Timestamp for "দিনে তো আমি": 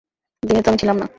0.43-0.79